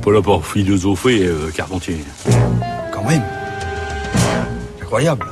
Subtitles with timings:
[0.00, 1.98] pas là pour philosopher, euh, Carpentier.
[2.92, 3.22] Quand même.
[4.80, 5.26] Incroyable.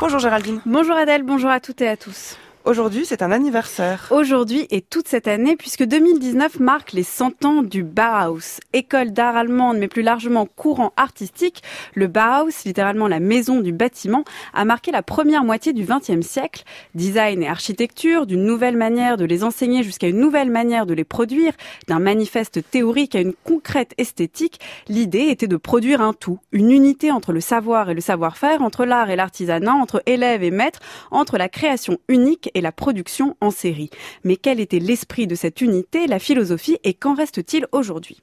[0.00, 0.60] Bonjour Géraldine.
[0.66, 2.36] Bonjour Adèle, bonjour à toutes et à tous.
[2.68, 4.08] Aujourd'hui, c'est un anniversaire.
[4.10, 9.38] Aujourd'hui et toute cette année, puisque 2019 marque les 100 ans du Bauhaus, école d'art
[9.38, 11.62] allemande, mais plus largement courant artistique.
[11.94, 14.22] Le Bauhaus, littéralement la maison du bâtiment,
[14.52, 16.64] a marqué la première moitié du XXe siècle.
[16.94, 21.04] Design et architecture, d'une nouvelle manière de les enseigner jusqu'à une nouvelle manière de les
[21.04, 21.54] produire,
[21.86, 27.12] d'un manifeste théorique à une concrète esthétique, l'idée était de produire un tout, une unité
[27.12, 30.80] entre le savoir et le savoir-faire, entre l'art et l'artisanat, entre élèves et maîtres,
[31.10, 33.90] entre la création unique la production en série.
[34.24, 38.22] Mais quel était l'esprit de cette unité, la philosophie et qu'en reste-t-il aujourd'hui?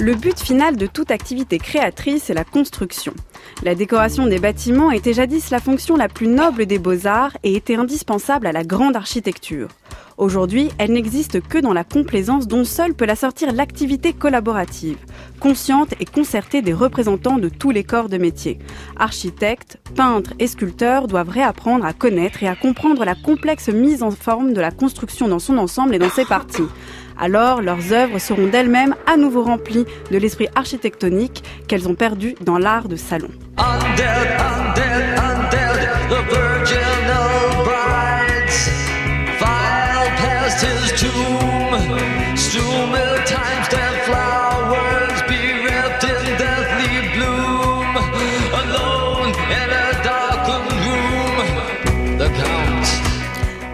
[0.00, 3.14] Le but final de toute activité créatrice est la construction.
[3.64, 7.74] La décoration des bâtiments était jadis la fonction la plus noble des beaux-arts et était
[7.74, 9.66] indispensable à la grande architecture.
[10.16, 14.98] Aujourd'hui, elle n'existe que dans la complaisance dont seule peut la sortir l'activité collaborative,
[15.40, 18.58] consciente et concertée des représentants de tous les corps de métier.
[18.96, 24.12] Architectes, peintres et sculpteurs doivent réapprendre à connaître et à comprendre la complexe mise en
[24.12, 26.68] forme de la construction dans son ensemble et dans ses parties
[27.18, 32.58] alors leurs œuvres seront d'elles-mêmes à nouveau remplies de l'esprit architectonique qu'elles ont perdu dans
[32.58, 33.30] l'art de salon.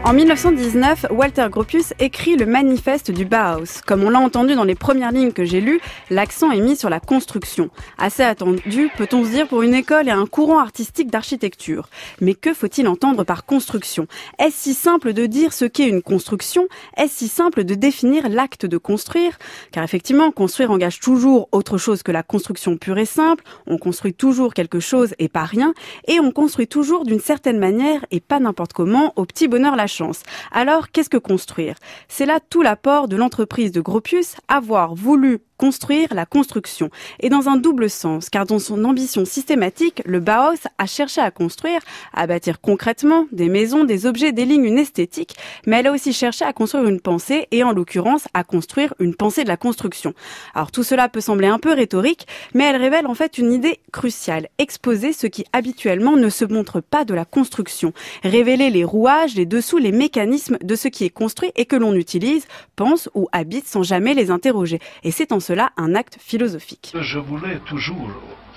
[0.07, 3.81] En 1919, Walter Gropius écrit le manifeste du Bauhaus.
[3.87, 5.81] Comme on l'a entendu dans les premières lignes que j'ai lues,
[6.11, 7.71] l'accent est mis sur la construction.
[7.97, 11.89] Assez attendu, peut-on se dire, pour une école et un courant artistique d'architecture.
[12.21, 14.07] Mais que faut-il entendre par construction?
[14.39, 16.69] Est-ce si simple de dire ce qu'est une construction?
[16.99, 19.39] Est-ce si simple de définir l'acte de construire?
[19.73, 23.43] Car effectivement, construire engage toujours autre chose que la construction pure et simple.
[23.67, 25.73] On construit toujours quelque chose et pas rien.
[26.09, 29.87] Et on construit toujours d'une certaine manière et pas n'importe comment au petit bonheur la
[29.95, 30.23] chance.
[30.53, 31.77] Alors, qu'est-ce que construire?
[32.09, 36.91] C'est là tout l'apport de l'entreprise de Gropius, avoir voulu construire la construction.
[37.21, 41.31] Et dans un double sens, car dans son ambition systématique, le Bauhaus a cherché à
[41.31, 41.81] construire,
[42.13, 46.13] à bâtir concrètement des maisons, des objets, des lignes, une esthétique, mais elle a aussi
[46.13, 50.15] cherché à construire une pensée, et en l'occurrence à construire une pensée de la construction.
[50.55, 53.81] Alors tout cela peut sembler un peu rhétorique, mais elle révèle en fait une idée
[53.93, 57.93] cruciale, exposer ce qui habituellement ne se montre pas de la construction,
[58.23, 61.95] révéler les rouages, les dessous, les mécanismes de ce qui est construit et que l'on
[61.95, 64.81] utilise, pense ou habite sans jamais les interroger.
[65.03, 66.93] Et c'est en cela un acte philosophique.
[66.99, 68.15] Je voulais toujours,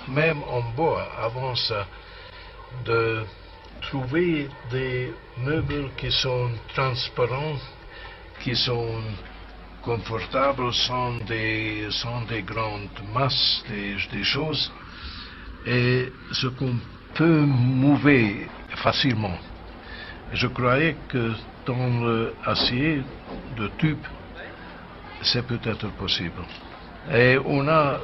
[0.08, 1.86] même en bois, avant ça,
[2.86, 3.24] de
[3.82, 7.58] trouver des meubles qui sont transparents,
[8.40, 9.02] qui sont
[9.82, 11.88] confortables sans des,
[12.52, 14.72] grandes masses, des, des choses,
[15.66, 16.76] et ce qu'on
[17.14, 17.44] peut
[17.84, 19.38] mouver facilement.
[20.32, 21.32] Je croyais que
[21.66, 21.90] dans
[22.46, 23.02] l'acier
[23.58, 24.04] de tube,
[25.22, 26.42] c'est peut-être possible.
[27.10, 28.00] Et on a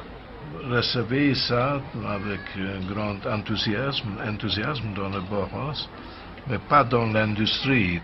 [0.69, 5.87] recevé ça avec un grand enthousiasme, enthousiasme dans le Bauhaus,
[6.47, 7.99] mais pas dans l'industrie.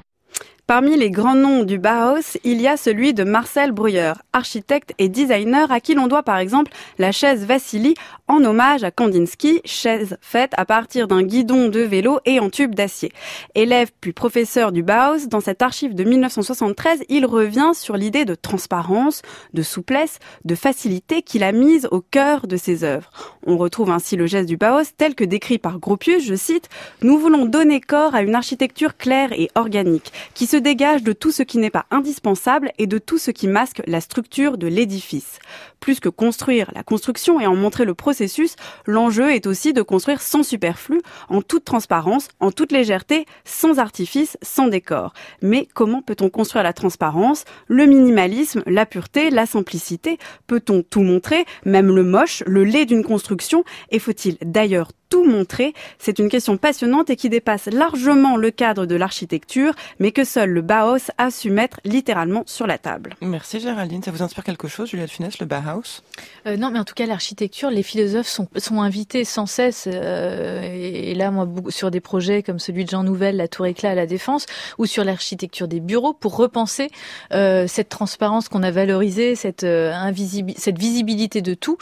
[0.71, 5.09] Parmi les grands noms du Bauhaus, il y a celui de Marcel Breuer, architecte et
[5.09, 7.93] designer à qui l'on doit par exemple la chaise Vassili
[8.29, 12.73] en hommage à Kandinsky, chaise faite à partir d'un guidon de vélo et en tube
[12.73, 13.11] d'acier.
[13.53, 18.33] Élève puis professeur du Bauhaus, dans cette archive de 1973, il revient sur l'idée de
[18.33, 19.23] transparence,
[19.53, 23.11] de souplesse, de facilité qu'il a mise au cœur de ses œuvres.
[23.45, 26.69] On retrouve ainsi le geste du Bauhaus tel que décrit par Gropius, je cite,
[27.01, 31.31] Nous voulons donner corps à une architecture claire et organique, qui se dégage de tout
[31.31, 35.39] ce qui n'est pas indispensable et de tout ce qui masque la structure de l'édifice.
[35.79, 38.55] Plus que construire la construction et en montrer le processus,
[38.85, 44.37] l'enjeu est aussi de construire sans superflu, en toute transparence, en toute légèreté, sans artifice,
[44.41, 45.13] sans décor.
[45.41, 50.19] Mais comment peut-on construire la transparence, le minimalisme, la pureté, la simplicité?
[50.47, 53.63] Peut-on tout montrer, même le moche, le lait d'une construction?
[53.89, 55.75] Et faut-il d'ailleurs tout montrer.
[55.99, 60.49] C'est une question passionnante et qui dépasse largement le cadre de l'architecture, mais que seul
[60.49, 63.15] le Bauhaus a su mettre littéralement sur la table.
[63.21, 64.01] Merci Géraldine.
[64.01, 66.01] Ça vous inspire quelque chose, Juliette Funès, le Bauhaus
[66.47, 69.87] euh, Non, mais en tout cas, l'architecture, les philosophes sont, sont invités sans cesse.
[69.91, 73.91] Euh, et, là, moi, sur des projets comme celui de Jean Nouvel, la Tour Éclat
[73.91, 74.45] à la Défense,
[74.77, 76.89] ou sur l'architecture des bureaux, pour repenser
[77.33, 79.93] euh, cette transparence qu'on a valorisée, cette, euh,
[80.55, 81.77] cette visibilité de tout,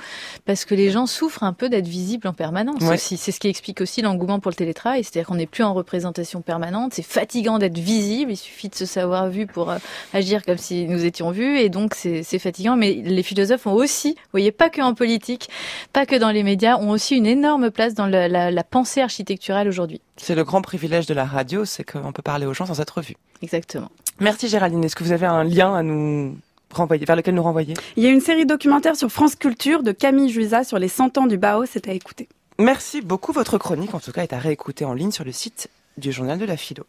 [0.45, 3.18] parce que les gens souffrent un peu d'être visibles en permanence aussi.
[3.19, 6.41] C'est ce qui explique aussi l'engouement pour le télétravail, c'est-à-dire qu'on n'est plus en représentation
[6.41, 9.77] permanente, c'est fatigant d'être visible, il suffit de se savoir vu pour euh,
[10.13, 14.11] agir comme si nous étions vus, et donc c'est fatigant, mais les philosophes ont aussi,
[14.11, 15.49] vous voyez, pas que en politique,
[15.91, 19.67] pas que dans les médias, ont aussi une énorme place dans la, la pensée architecturale
[19.67, 19.99] aujourd'hui.
[20.15, 23.01] C'est le grand privilège de la radio, c'est qu'on peut parler aux gens sans être
[23.01, 23.15] vu.
[23.41, 23.89] Exactement.
[24.21, 24.83] Merci Géraldine.
[24.85, 26.37] Est-ce que vous avez un lien à nous
[26.73, 27.73] renvoyer, vers lequel nous renvoyer?
[27.97, 31.17] Il y a une série documentaire sur France Culture de Camille Juisa sur les 100
[31.17, 32.29] ans du Bauhaus, c'est à écouter.
[32.59, 33.31] Merci beaucoup.
[33.31, 36.37] Votre chronique, en tout cas, est à réécouter en ligne sur le site du Journal
[36.37, 36.85] de la Philo.